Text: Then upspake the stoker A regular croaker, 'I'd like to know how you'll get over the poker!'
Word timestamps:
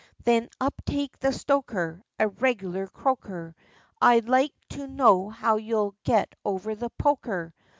Then 0.23 0.49
upspake 0.59 1.19
the 1.19 1.31
stoker 1.31 2.01
A 2.17 2.27
regular 2.27 2.87
croaker, 2.87 3.55
'I'd 4.01 4.27
like 4.27 4.55
to 4.69 4.87
know 4.87 5.29
how 5.29 5.57
you'll 5.57 5.93
get 6.03 6.33
over 6.43 6.73
the 6.73 6.89
poker!' 6.97 7.53